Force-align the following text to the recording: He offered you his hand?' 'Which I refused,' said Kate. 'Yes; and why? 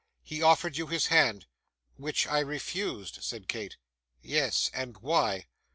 He 0.23 0.41
offered 0.41 0.77
you 0.77 0.87
his 0.87 1.09
hand?' 1.13 1.45
'Which 1.95 2.25
I 2.25 2.39
refused,' 2.39 3.19
said 3.23 3.47
Kate. 3.47 3.77
'Yes; 4.23 4.71
and 4.73 4.97
why? 4.97 5.45